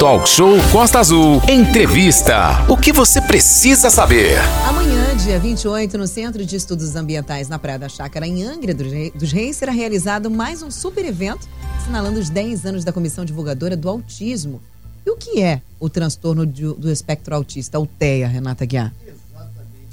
[0.00, 1.42] Talk Show Costa Azul.
[1.46, 2.64] Entrevista.
[2.70, 4.38] O que você precisa saber?
[4.66, 9.30] Amanhã, dia 28, no Centro de Estudos Ambientais na Praia da Chácara, em Angra dos
[9.30, 13.90] Reis, será realizado mais um super evento assinalando os 10 anos da Comissão Divulgadora do
[13.90, 14.62] Autismo.
[15.04, 18.94] E o que é o transtorno do espectro autista, o TEA, Renata Guiar?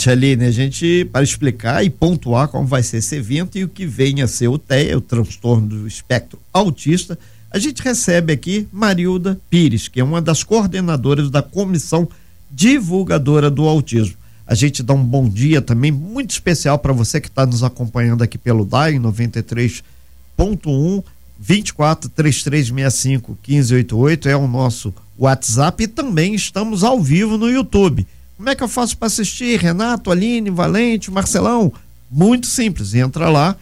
[0.09, 3.85] Aline, a gente, para explicar e pontuar como vai ser esse evento e o que
[3.85, 7.19] vem a ser o TEA, o transtorno do espectro autista,
[7.49, 12.07] a gente recebe aqui Marilda Pires, que é uma das coordenadoras da Comissão
[12.51, 14.15] Divulgadora do Autismo.
[14.45, 18.21] A gente dá um bom dia também muito especial para você que está nos acompanhando
[18.21, 21.03] aqui pelo DAI 93.1
[21.39, 28.07] 24 3365 1588 é o nosso WhatsApp e também estamos ao vivo no YouTube.
[28.37, 29.59] Como é que eu faço para assistir?
[29.59, 31.73] Renato, Aline, Valente, Marcelão?
[32.09, 33.55] Muito simples, entra lá,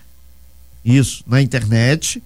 [0.84, 2.22] isso, na internet,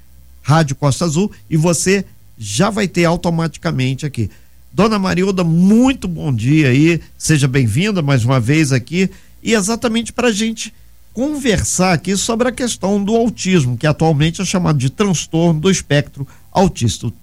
[0.50, 2.04] Rádio Costa Azul, e você
[2.36, 4.32] já vai ter automaticamente aqui.
[4.74, 9.12] Dona Marilda, muito bom dia aí, seja bem-vinda mais uma vez aqui,
[9.44, 10.74] e exatamente para a gente
[11.14, 16.28] conversar aqui sobre a questão do autismo, que atualmente é chamado de transtorno do espectro
[16.52, 17.14] autista.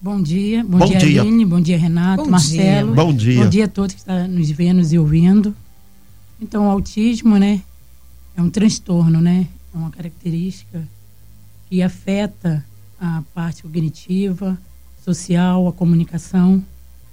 [0.00, 2.94] Bom dia, bom, bom dia, dia, Aline, bom dia, Renato, bom Marcelo.
[2.94, 3.04] Dia.
[3.04, 3.44] Bom dia.
[3.44, 5.54] Bom dia a todos que estão nos vendo e ouvindo.
[6.40, 7.60] Então, o autismo, né,
[8.34, 9.46] é um transtorno, né?
[9.74, 10.88] É uma característica
[11.70, 12.64] que afeta
[13.00, 14.58] a parte cognitiva,
[15.04, 16.62] social, a comunicação.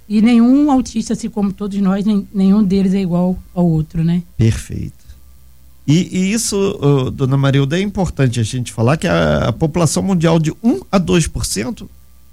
[0.08, 4.22] E nenhum autista, assim como todos nós, nenhum deles é igual ao outro, né?
[4.36, 5.06] Perfeito.
[5.86, 10.38] E, e isso, dona Marilda, é importante a gente falar que a, a população mundial
[10.38, 11.88] de 1 a 2%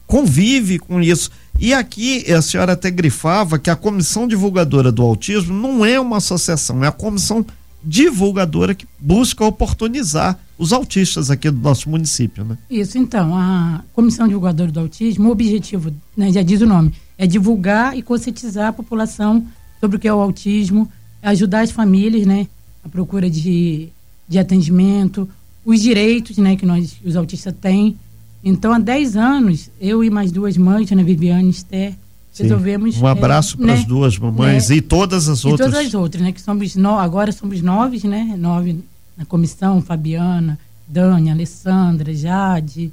[0.07, 1.29] convive com isso.
[1.59, 6.17] E aqui a senhora até grifava que a Comissão Divulgadora do Autismo não é uma
[6.17, 7.45] associação, é a comissão
[7.81, 12.57] divulgadora que busca oportunizar os autistas aqui do nosso município, né?
[12.69, 17.27] Isso, então, a Comissão Divulgadora do Autismo, o objetivo, né, já diz o nome, é
[17.27, 19.45] divulgar e conscientizar a população
[19.79, 20.89] sobre o que é o autismo,
[21.21, 22.47] ajudar as famílias, né,
[22.83, 23.89] a procura de,
[24.27, 25.27] de atendimento,
[25.65, 27.97] os direitos, né, que nós, os autistas têm,
[28.45, 31.93] então, há 10 anos, eu e mais duas mães, Ana Viviane e Esther,
[32.31, 32.43] Sim.
[32.43, 33.01] resolvemos.
[33.01, 35.67] Um abraço é, para as né, duas mamães né, e todas as outras.
[35.67, 36.31] E todas as outras, né?
[36.31, 38.35] Que somos no, agora somos nove, né?
[38.37, 38.83] Nove
[39.17, 42.91] na comissão, Fabiana, Dani, Alessandra, Jade,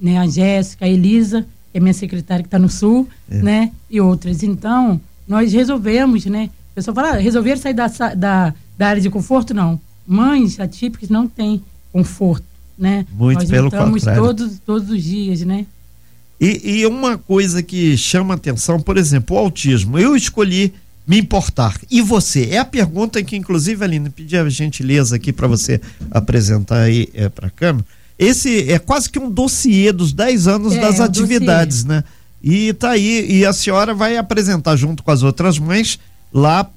[0.00, 0.18] né?
[0.18, 1.42] A Jéssica, a Elisa,
[1.72, 3.42] que é minha secretária que está no sul, é.
[3.42, 3.72] né?
[3.90, 4.42] E outras.
[4.42, 6.50] Então, nós resolvemos, né?
[6.72, 9.54] O pessoal fala, ah, resolveram sair da, da, da área de conforto?
[9.54, 9.80] Não.
[10.06, 13.06] Mães atípicas não têm conforto né?
[13.12, 14.22] Muito Nós pelo contrário.
[14.22, 15.66] todos todos os dias, né?
[16.40, 19.98] E, e uma coisa que chama atenção, por exemplo, o autismo.
[19.98, 20.74] Eu escolhi
[21.06, 21.78] me importar.
[21.90, 22.48] E você?
[22.50, 27.28] É a pergunta que, inclusive, Aline, pedi a gentileza aqui para você apresentar aí é,
[27.28, 27.84] para a câmera.
[28.18, 31.96] Esse é quase que um dossiê dos 10 anos é, das atividades, dossiê.
[31.96, 32.04] né?
[32.42, 35.98] E tá aí, e a senhora vai apresentar junto com as outras mães
[36.32, 36.68] lá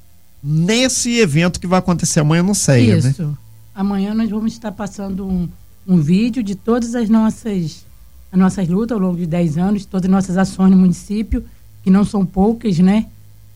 [0.42, 3.24] nesse evento que vai acontecer amanhã no CEA, Isso.
[3.24, 3.34] né?
[3.76, 5.48] Amanhã nós vamos estar passando um,
[5.86, 7.86] um vídeo de todas as nossas,
[8.32, 11.44] as nossas lutas ao longo de 10 anos, todas as nossas ações no município,
[11.84, 13.06] que não são poucas, né?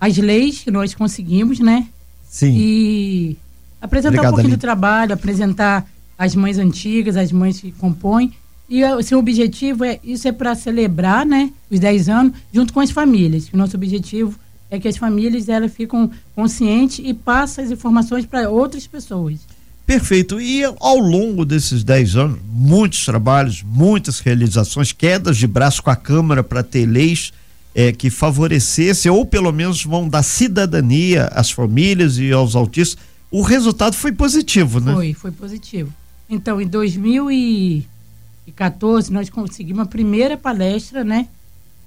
[0.01, 1.87] As leis que nós conseguimos, né?
[2.27, 2.55] Sim.
[2.57, 3.37] E
[3.79, 8.33] apresentar Obrigado, um pouquinho do trabalho, apresentar as mães antigas, as mães que compõem.
[8.67, 12.79] E o seu objetivo é, isso é para celebrar, né, os 10 anos, junto com
[12.79, 13.49] as famílias.
[13.53, 14.39] O nosso objetivo
[14.71, 19.39] é que as famílias elas ficam conscientes e passam as informações para outras pessoas.
[19.85, 20.39] Perfeito.
[20.39, 25.95] E ao longo desses 10 anos, muitos trabalhos, muitas realizações, quedas de braço com a
[25.95, 27.33] Câmara para ter leis
[27.73, 32.97] é, que favorecesse, ou pelo menos vão dar cidadania às famílias e aos autistas.
[33.29, 34.93] O resultado foi positivo, né?
[34.93, 35.93] Foi, foi positivo.
[36.29, 41.27] Então, em 2014, nós conseguimos a primeira palestra, né?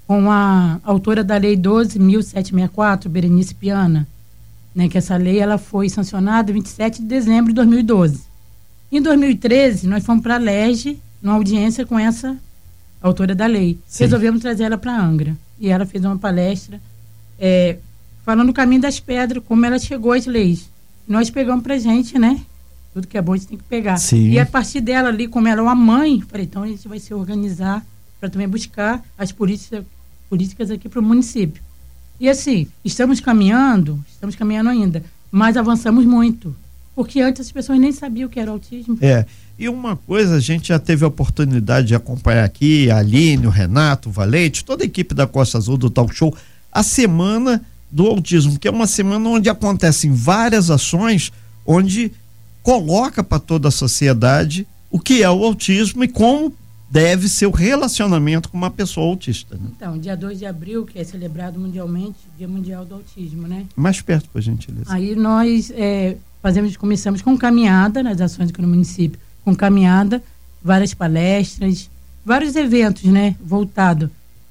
[0.06, 4.06] Com a autora da Lei 12.764, Berenice Piana
[4.75, 8.23] né, que essa lei ela foi sancionada em 27 de dezembro de 2012.
[8.91, 12.37] Em 2013, nós fomos para a LERJ, numa audiência com essa
[13.00, 13.78] autora da lei.
[13.87, 14.05] Sim.
[14.05, 15.37] Resolvemos trazer ela para Angra.
[15.59, 16.81] E ela fez uma palestra
[17.39, 17.79] é,
[18.25, 20.71] falando o caminho das pedras, como ela chegou às leis.
[21.06, 22.41] Nós pegamos para gente, né?
[22.93, 23.97] Tudo que é bom a gente tem que pegar.
[23.97, 24.31] Sim.
[24.31, 26.99] E a partir dela ali, como ela é uma mãe, falei, então a gente vai
[26.99, 27.85] se organizar
[28.21, 29.85] para também buscar as políticas,
[30.31, 31.62] políticas aqui para o município.
[32.19, 36.55] E assim, estamos caminhando, estamos caminhando ainda, mas avançamos muito.
[36.94, 38.96] Porque antes as pessoas nem sabiam o que era autismo.
[39.00, 39.26] É.
[39.58, 43.50] E uma coisa, a gente já teve a oportunidade de acompanhar aqui, a Aline, o
[43.50, 46.35] Renato, o Valente, toda a equipe da Costa Azul do Talk Show,
[46.73, 51.32] a semana do autismo, que é uma semana onde acontecem várias ações,
[51.64, 52.11] onde
[52.62, 56.52] coloca para toda a sociedade o que é o autismo e como
[56.90, 59.56] deve ser o relacionamento com uma pessoa autista.
[59.56, 59.69] Né?
[59.76, 63.67] Então, dia 2 de abril, que é celebrado mundialmente, Dia Mundial do Autismo, né?
[63.75, 64.85] Mais perto, por gentileza.
[64.88, 70.23] Aí nós é, fazemos, começamos com caminhada nas ações aqui no município, com caminhada,
[70.62, 71.88] várias palestras,
[72.23, 74.11] vários eventos, né, voltado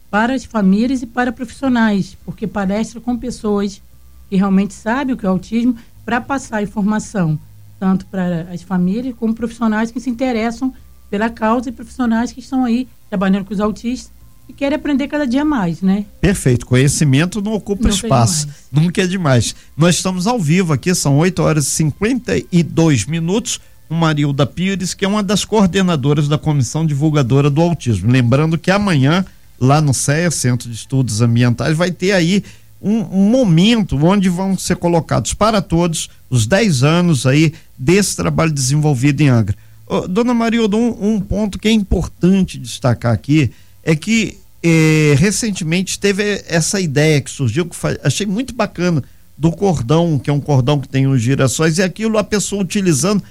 [0.09, 3.79] para as famílias e para profissionais, porque palestra com pessoas
[4.27, 7.37] que realmente sabem o que é autismo para passar informação
[7.79, 10.73] tanto para as famílias como profissionais que se interessam
[11.11, 14.11] pela causa e profissionais que estão aí trabalhando com os autistas
[14.47, 16.05] e querem aprender cada dia mais, né?
[16.19, 16.65] Perfeito.
[16.65, 18.47] Conhecimento não ocupa não espaço.
[18.47, 19.55] É Nunca é demais.
[19.75, 23.59] Nós estamos ao vivo aqui, são 8 horas e 52 minutos.
[23.89, 28.11] O Marilda Pires, que é uma das coordenadoras da Comissão Divulgadora do Autismo.
[28.11, 29.25] Lembrando que amanhã,
[29.59, 32.43] lá no CEA, Centro de Estudos Ambientais, vai ter aí
[32.81, 38.51] um, um, momento onde vão ser colocados para todos os 10 anos aí desse trabalho
[38.51, 39.55] desenvolvido em Angra.
[39.87, 43.51] Oh, dona Marilda, um, um, ponto que é importante destacar aqui
[43.83, 49.03] é que eh, recentemente teve essa ideia que surgiu, que achei muito bacana,
[49.37, 53.23] do cordão, que é um cordão que tem os girassóis, e aquilo a pessoa utilizando,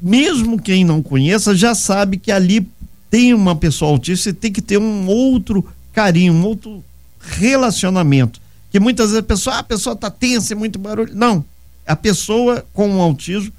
[0.00, 2.66] mesmo quem não conheça, já sabe que ali
[3.10, 6.82] tem uma pessoa autista e tem que ter um outro carinho, um outro
[7.20, 8.40] relacionamento
[8.72, 11.14] que muitas vezes a pessoa, ah, a pessoa está tensa, é muito barulho.
[11.14, 11.44] Não,
[11.86, 13.52] a pessoa com o autismo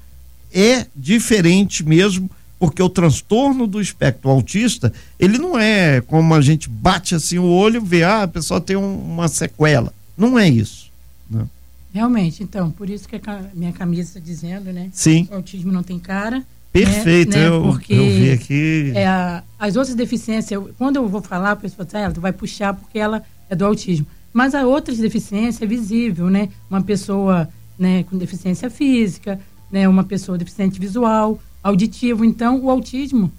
[0.52, 2.28] é diferente mesmo,
[2.58, 7.44] porque o transtorno do espectro autista, ele não é como a gente bate assim o
[7.44, 9.92] olho e vê, ah, a pessoa tem um, uma sequela.
[10.16, 10.90] Não é isso.
[11.28, 11.44] Né?
[11.92, 14.88] Realmente, então, por isso que a minha camisa está dizendo, né?
[14.92, 15.28] Sim.
[15.30, 16.42] O autismo não tem cara.
[16.72, 17.46] Perfeito, né?
[17.46, 18.92] eu, porque eu vi aqui.
[18.96, 22.74] É, as outras deficiências, eu, quando eu vou falar, a pessoa ah, ela vai puxar
[22.74, 24.06] porque ela é do autismo.
[24.32, 26.48] Mas há outras deficiências é visível, né?
[26.68, 27.48] Uma pessoa
[27.78, 29.38] né, com deficiência física,
[29.70, 32.24] né, uma pessoa deficiente visual, auditivo.
[32.24, 33.32] Então, o autismo,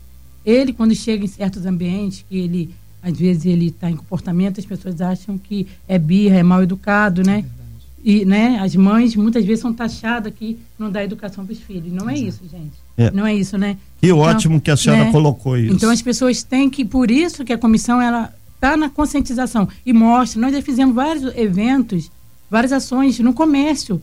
[0.46, 4.66] ele quando chega em certos ambientes, que ele às vezes ele está em comportamento, as
[4.66, 7.46] pessoas acham que é birra, é mal educado, né?
[7.62, 7.66] É
[8.06, 11.92] e né, as mães muitas vezes são taxadas que não dá educação para os filhos.
[11.92, 12.74] Não é isso, gente.
[12.96, 13.10] É.
[13.10, 13.78] Não é isso, né?
[14.00, 15.12] Que então, ótimo que a senhora né?
[15.12, 15.74] colocou isso.
[15.74, 19.92] Então as pessoas têm que, por isso que a comissão ela está na conscientização e
[19.92, 20.40] mostra.
[20.40, 22.12] Nós já fizemos vários eventos,
[22.48, 24.00] várias ações no comércio,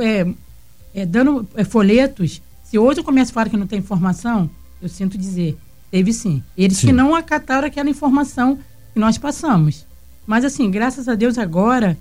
[0.00, 0.26] é,
[0.94, 2.40] é, dando é, folhetos.
[2.72, 4.48] Se hoje o comércio fala que não tem informação,
[4.80, 5.58] eu sinto dizer,
[5.90, 6.42] teve sim.
[6.56, 6.86] Eles sim.
[6.86, 8.58] que não acataram aquela informação
[8.94, 9.86] que nós passamos.
[10.26, 11.98] Mas assim, graças a Deus agora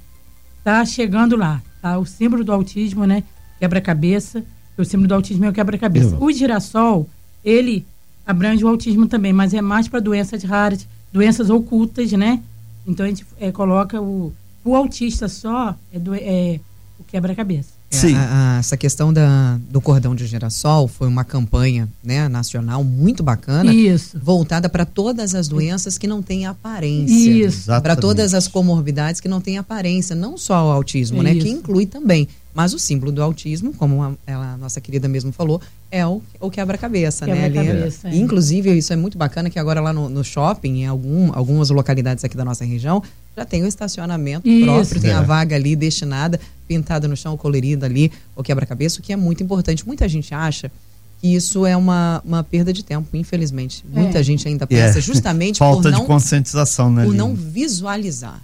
[0.60, 1.62] está chegando lá.
[1.82, 2.00] Tá?
[2.00, 3.22] O símbolo do autismo, né?
[3.60, 4.46] Quebra-cabeça.
[4.78, 6.16] O símbolo do autismo é o quebra-cabeça.
[6.18, 7.06] O girassol,
[7.44, 7.86] ele
[8.26, 12.42] abrange o autismo também, mas é mais para doenças raras, doenças ocultas, né?
[12.88, 14.32] Então a gente é, coloca o,
[14.64, 16.62] o autista só é, do, é
[16.98, 17.81] o quebra-cabeça.
[17.92, 18.16] É, Sim.
[18.16, 23.22] A, a, essa questão da, do cordão de girassol foi uma campanha né, nacional muito
[23.22, 23.74] bacana.
[23.74, 24.18] Isso.
[24.22, 27.14] Voltada para todas as doenças que não têm aparência.
[27.14, 27.68] Isso.
[27.82, 30.16] Para todas as comorbidades que não têm aparência.
[30.16, 31.36] Não só o autismo, né?
[31.36, 32.28] Que inclui também.
[32.54, 36.22] Mas o símbolo do autismo, como a, ela, a nossa querida mesmo falou, é o,
[36.40, 37.50] o quebra-cabeça, quebra né?
[37.50, 38.16] Cabeça, é.
[38.16, 42.24] Inclusive, isso é muito bacana que agora lá no, no, shopping, em algum, algumas localidades
[42.24, 43.02] aqui da nossa região,
[43.36, 44.66] já tem o estacionamento isso.
[44.66, 45.14] próprio, tem é.
[45.14, 49.42] a vaga ali destinada, pintada no chão, colorida ali, o quebra-cabeça, o que é muito
[49.44, 49.88] importante.
[49.88, 50.72] Muita gente acha
[51.22, 53.86] que isso é uma, uma perda de tempo, infelizmente.
[53.88, 54.24] Muita é.
[54.24, 55.02] gente ainda pensa é.
[55.02, 57.06] justamente Falta por não, de conscientização, né?
[57.06, 58.42] Por não visualizar.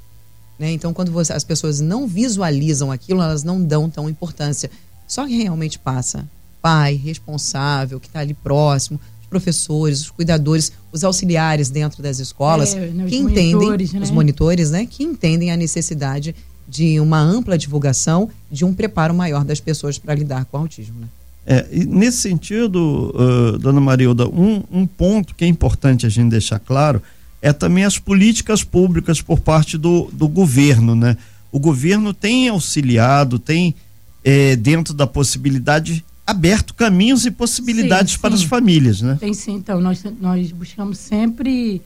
[0.59, 0.71] Né?
[0.71, 4.69] Então, quando você, as pessoas não visualizam aquilo, elas não dão tão importância.
[5.07, 6.27] Só que realmente passa.
[6.61, 12.73] Pai, responsável, que está ali próximo, os professores, os cuidadores, os auxiliares dentro das escolas,
[12.73, 13.99] é, né, que entendem, né?
[14.01, 14.85] os monitores, né?
[14.85, 16.35] Que entendem a necessidade
[16.67, 20.99] de uma ampla divulgação, de um preparo maior das pessoas para lidar com o autismo,
[20.99, 21.07] né?
[21.49, 26.59] É, nesse sentido, uh, dona Marilda, um, um ponto que é importante a gente deixar
[26.59, 27.01] claro
[27.41, 31.17] é também as políticas públicas por parte do, do governo, né?
[31.51, 33.75] O governo tem auxiliado, tem
[34.23, 38.43] é, dentro da possibilidade aberto caminhos e possibilidades sim, para sim.
[38.43, 39.17] as famílias, né?
[39.19, 41.81] Tem sim, então nós, nós buscamos sempre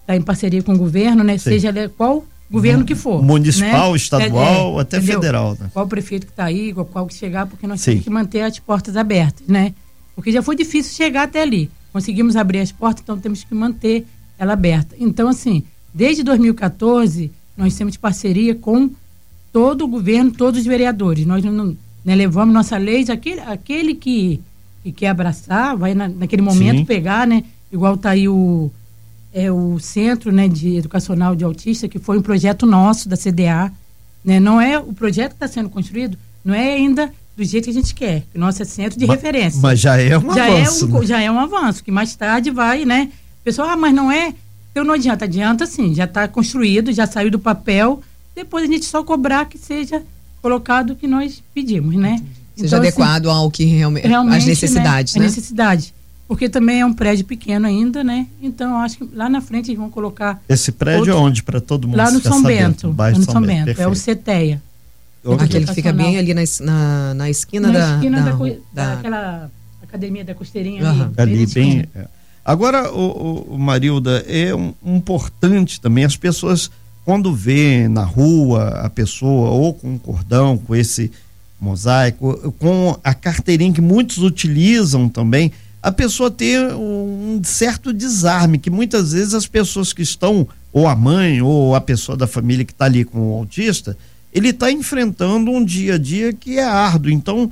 [0.00, 1.36] estar em parceria com o governo, né?
[1.36, 1.50] Sim.
[1.50, 3.22] Seja qual governo que for.
[3.22, 3.96] Municipal, né?
[3.96, 5.20] estadual, é, é, até entendeu?
[5.20, 5.56] federal.
[5.60, 5.70] Né?
[5.72, 8.58] Qual prefeito que está aí, qual, qual que chegar, porque nós temos que manter as
[8.58, 9.74] portas abertas, né?
[10.14, 11.70] Porque já foi difícil chegar até ali.
[11.92, 14.06] Conseguimos abrir as portas, então temos que manter
[14.38, 14.94] ela aberta.
[14.98, 18.90] Então, assim, desde 2014, nós temos parceria com
[19.52, 21.26] todo o governo, todos os vereadores.
[21.26, 24.40] Nós não, né, levamos nossa lei, aquele, aquele que,
[24.82, 26.84] que quer abraçar, vai na, naquele momento Sim.
[26.84, 27.44] pegar, né?
[27.72, 28.70] Igual está aí o,
[29.32, 33.72] é, o Centro né, de Educacional de Autista, que foi um projeto nosso da CDA.
[34.24, 34.40] Né?
[34.40, 37.74] Não é o projeto que está sendo construído, não é ainda do jeito que a
[37.74, 38.24] gente quer.
[38.34, 39.60] O nosso é centro de mas, referência.
[39.60, 40.84] Mas já é um já avanço.
[40.84, 41.06] É um, né?
[41.06, 43.10] Já é um avanço, que mais tarde vai, né?
[43.44, 44.34] Pessoal, ah, mas não é?
[44.70, 48.00] Então não adianta, adianta sim, já está construído, já saiu do papel,
[48.34, 50.02] depois a gente só cobrar que seja
[50.40, 52.22] colocado o que nós pedimos, né?
[52.54, 55.20] Seja então, adequado assim, ao que realmente, realmente as necessidades, né?
[55.20, 55.26] né?
[55.26, 55.94] A necessidade.
[56.28, 58.26] Porque também é um prédio pequeno ainda, né?
[58.42, 60.42] Então acho que lá na frente eles vão colocar.
[60.48, 62.94] Esse prédio outro, onde para todo mundo Lá no São Bento.
[62.96, 63.66] Lá no São, São Bento.
[63.66, 63.80] Bento.
[63.80, 64.62] É o CETEA.
[65.38, 68.94] Aquele que fica bem ali na, na, na esquina, na da, esquina da, da, da,
[68.94, 69.50] daquela
[69.82, 71.12] academia da costeirinha uhum.
[71.16, 71.32] ali.
[71.34, 71.88] Ali bem.
[72.48, 76.70] Agora, o, o, Marilda, é um, importante também as pessoas
[77.04, 81.12] quando vê na rua a pessoa ou com um cordão, com esse
[81.60, 85.52] mosaico, com a carteirinha que muitos utilizam também,
[85.82, 90.96] a pessoa ter um certo desarme, que muitas vezes as pessoas que estão, ou a
[90.96, 93.94] mãe, ou a pessoa da família que está ali com o autista,
[94.32, 97.12] ele está enfrentando um dia a dia que é árduo.
[97.12, 97.50] Então,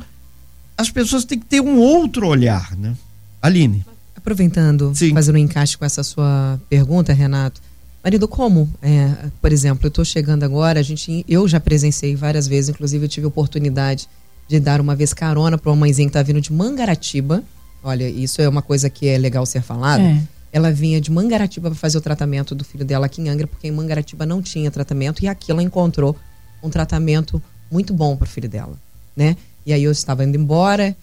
[0.74, 2.94] as pessoas têm que ter um outro olhar, né?
[3.42, 3.84] Aline.
[4.26, 5.14] Aproveitando, Sim.
[5.14, 7.60] fazendo um encaixe com essa sua pergunta, Renato.
[8.02, 8.68] Marido, como?
[8.82, 13.04] É, por exemplo, eu estou chegando agora, a gente, eu já presenciei várias vezes, inclusive
[13.04, 14.08] eu tive oportunidade
[14.48, 17.44] de dar uma vez carona para uma mãezinha que está vindo de Mangaratiba.
[17.84, 20.00] Olha, isso é uma coisa que é legal ser falado.
[20.00, 20.20] É.
[20.52, 23.68] Ela vinha de Mangaratiba para fazer o tratamento do filho dela aqui em Angra, porque
[23.68, 26.16] em Mangaratiba não tinha tratamento e aqui ela encontrou
[26.60, 27.40] um tratamento
[27.70, 28.74] muito bom para o filho dela,
[29.16, 29.36] né?
[29.64, 30.96] E aí eu estava indo embora,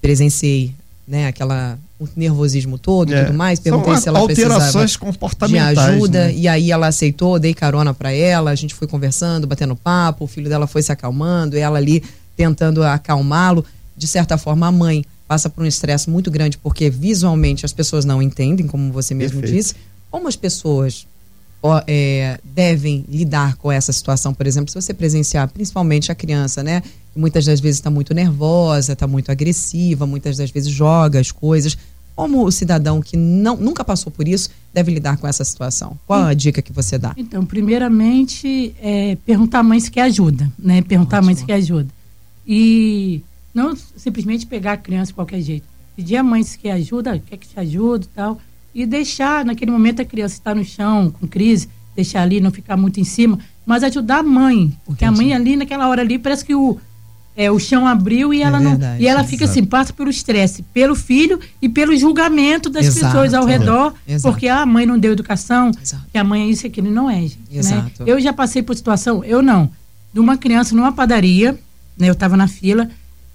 [0.00, 0.74] presenciei,
[1.06, 3.24] né, aquela o nervosismo todo e é.
[3.24, 6.34] tudo mais, perguntei São se ela alterações comportamentais, de ajuda né?
[6.34, 10.26] e aí ela aceitou, dei carona para ela, a gente foi conversando, batendo papo, o
[10.26, 12.02] filho dela foi se acalmando, ela ali
[12.34, 13.64] tentando acalmá-lo.
[13.94, 18.06] De certa forma, a mãe passa por um estresse muito grande porque visualmente as pessoas
[18.06, 19.62] não entendem, como você mesmo Perfeito.
[19.62, 19.74] disse.
[20.10, 21.06] Como as pessoas
[21.86, 26.82] é, devem lidar com essa situação, por exemplo, se você presenciar principalmente a criança, né?
[27.14, 31.76] Muitas das vezes está muito nervosa, está muito agressiva, muitas das vezes joga as coisas.
[32.14, 35.98] Como o cidadão que não, nunca passou por isso deve lidar com essa situação?
[36.06, 37.14] Qual a dica que você dá?
[37.16, 40.82] Então, primeiramente, é, perguntar à mãe se quer ajuda, né?
[40.82, 41.26] Perguntar Ótimo.
[41.30, 41.88] à mãe se quer ajuda.
[42.46, 43.22] E
[43.54, 45.64] não simplesmente pegar a criança de qualquer jeito.
[45.96, 48.40] Pedir à mãe se quer ajuda, quer que te ajude e tal
[48.74, 52.76] e deixar, naquele momento, a criança estar no chão, com crise, deixar ali, não ficar
[52.76, 54.72] muito em cima, mas ajudar a mãe.
[54.84, 55.20] Porque Entendi.
[55.20, 56.78] a mãe ali, naquela hora ali, parece que o,
[57.40, 59.00] é, o chão abriu e é ela é verdade, não.
[59.00, 63.32] E ela fica assim, passa pelo estresse, pelo filho e pelo julgamento das exato, pessoas
[63.32, 66.04] ao redor, é, porque a mãe não deu educação, exato.
[66.12, 67.38] que a mãe é isso e aquilo não é, gente.
[67.50, 67.58] Né?
[67.58, 68.02] Exato.
[68.04, 69.70] Eu já passei por situação, eu não,
[70.12, 71.58] de uma criança numa padaria,
[71.96, 72.08] né?
[72.08, 72.90] Eu estava na fila,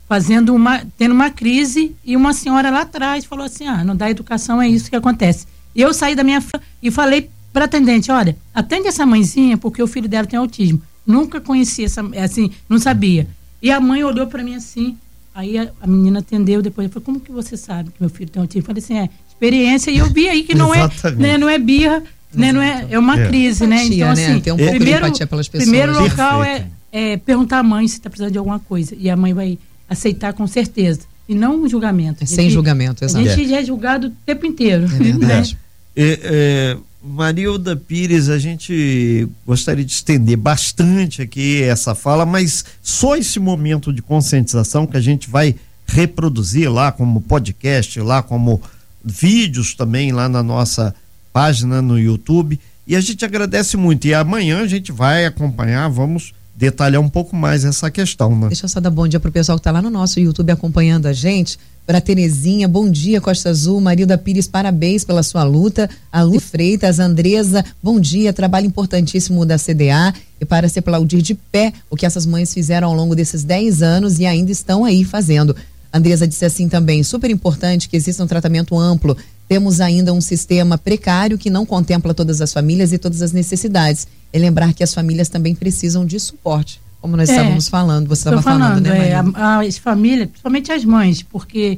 [0.08, 4.08] fazendo uma, tendo uma crise e uma senhora lá atrás falou assim, ah, não dá
[4.08, 5.48] educação, é isso que acontece.
[5.74, 6.44] E eu saí da minha
[6.82, 10.80] e falei para atendente, olha, atende essa mãezinha porque o filho dela tem autismo.
[11.08, 13.28] Nunca conheci essa, assim, não sabia.
[13.66, 14.96] E a mãe olhou para mim assim,
[15.34, 18.40] aí a, a, menina atendeu depois, falou, como que você sabe que meu filho tem
[18.40, 18.62] autismo?
[18.62, 21.58] Eu falei assim, é, experiência, e eu vi aí que não é, né, não é
[21.58, 23.28] birra, né, não é, é uma é.
[23.28, 23.84] crise, né?
[23.86, 24.14] Então, né?
[24.14, 25.68] assim, tem um pouco primeiro, de empatia pelas pessoas.
[25.68, 28.96] Primeiro local é, é, perguntar à mãe se está precisando de alguma coisa.
[29.00, 29.58] E a mãe vai
[29.90, 31.02] aceitar com certeza.
[31.28, 32.24] E não um julgamento.
[32.24, 33.28] É sem julgamento, exato.
[33.28, 34.86] A gente já é julgado o tempo inteiro.
[34.86, 35.58] É verdade.
[35.96, 43.16] É, é, Marilda Pires, a gente gostaria de estender bastante aqui essa fala, mas só
[43.16, 48.60] esse momento de conscientização que a gente vai reproduzir lá como podcast, lá como
[49.04, 50.96] vídeos também lá na nossa
[51.32, 52.60] página no YouTube.
[52.88, 54.08] E a gente agradece muito.
[54.08, 58.48] E amanhã a gente vai acompanhar, vamos detalhar um pouco mais essa questão, né?
[58.48, 61.06] Deixa eu só dar bom dia pro pessoal que está lá no nosso YouTube acompanhando
[61.06, 61.60] a gente.
[61.86, 65.88] Para Terezinha, bom dia, Costa Azul, Marilda Pires, parabéns pela sua luta.
[66.12, 70.12] A Lu Freitas, Andresa, bom dia, trabalho importantíssimo da CDA
[70.42, 73.84] e para se aplaudir de pé o que essas mães fizeram ao longo desses 10
[73.84, 75.56] anos e ainda estão aí fazendo.
[75.94, 79.16] Andresa disse assim também, super importante que exista um tratamento amplo.
[79.48, 84.08] Temos ainda um sistema precário que não contempla todas as famílias e todas as necessidades
[84.34, 88.22] é lembrar que as famílias também precisam de suporte, como nós é, estávamos falando, você
[88.22, 91.78] estava falando, falando, né, é, As famílias, principalmente as mães, porque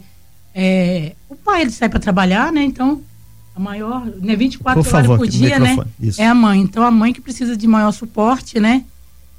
[0.56, 2.64] é, o pai ele sai para trabalhar, né?
[2.64, 3.02] Então,
[3.54, 5.78] a maior, né, 24 por horas por dia, né?
[6.00, 6.22] Isso.
[6.22, 6.62] É a mãe.
[6.62, 8.86] Então, a mãe que precisa de maior suporte, né?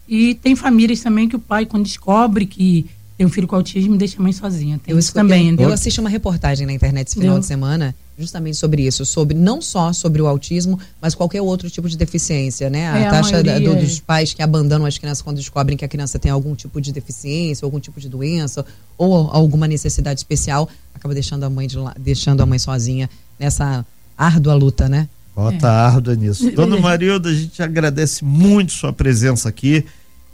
[0.07, 2.85] E tem famílias também que o pai, quando descobre que
[3.18, 4.78] tem um filho com autismo, deixa a mãe sozinha.
[4.78, 5.50] Tem eu, isso também.
[5.50, 9.04] Eu, eu assisti uma reportagem na internet esse final eu, de semana justamente sobre isso,
[9.04, 12.88] sobre não só sobre o autismo, mas qualquer outro tipo de deficiência, né?
[12.88, 15.84] A é, taxa a da, do, dos pais que abandonam as crianças quando descobrem que
[15.84, 18.64] a criança tem algum tipo de deficiência, algum tipo de doença
[18.96, 23.84] ou alguma necessidade especial, acaba deixando a mãe de lá, deixando a mãe sozinha nessa
[24.16, 25.08] árdua luta, né?
[25.34, 25.70] Bota é.
[25.70, 26.50] árdua nisso.
[26.54, 29.84] Dona Marilda, a gente agradece muito sua presença aqui.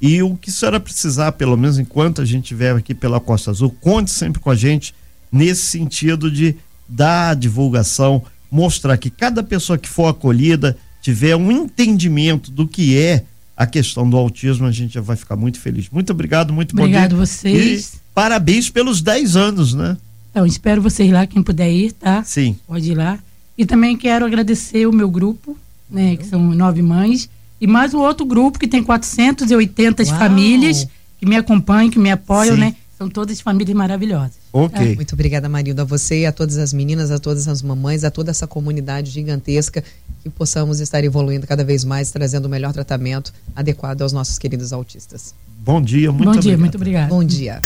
[0.00, 3.50] E o que a senhora precisar, pelo menos enquanto a gente estiver aqui pela Costa
[3.50, 4.94] Azul, conte sempre com a gente
[5.32, 6.56] nesse sentido de
[6.88, 13.24] da divulgação mostrar que cada pessoa que for acolhida tiver um entendimento do que é
[13.56, 15.88] a questão do autismo, a gente já vai ficar muito feliz.
[15.90, 17.26] Muito obrigado, muito obrigado bom dia.
[17.26, 17.94] vocês.
[17.94, 19.96] E parabéns pelos 10 anos, né?
[20.30, 22.24] Então, espero vocês lá, quem puder ir, tá?
[22.24, 22.56] Sim.
[22.66, 23.18] Pode ir lá.
[23.56, 25.56] E também quero agradecer o meu grupo,
[25.88, 27.28] né, que são nove mães,
[27.64, 30.18] e mais o outro grupo que tem 480 Uau.
[30.18, 30.87] famílias
[31.18, 32.61] que me acompanham, que me apoiam, Sim.
[32.61, 32.75] né?
[32.99, 34.35] São todas famílias maravilhosas.
[34.52, 34.92] Ok.
[34.92, 34.94] É.
[34.94, 38.11] Muito obrigada, Marilda, a você e a todas as meninas, a todas as mamães, a
[38.11, 39.83] toda essa comunidade gigantesca,
[40.23, 44.71] que possamos estar evoluindo cada vez mais, trazendo o melhor tratamento adequado aos nossos queridos
[44.71, 45.35] autistas.
[45.59, 46.42] Bom dia, muito Bom obrigado.
[46.42, 47.09] dia, muito obrigado.
[47.09, 47.61] Bom dia.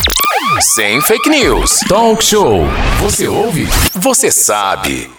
[0.61, 1.81] Sem fake news.
[1.89, 2.61] Talk show.
[3.01, 3.67] Você ouve?
[4.01, 5.18] Você sabe.